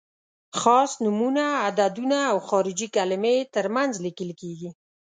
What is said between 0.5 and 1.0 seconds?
خاص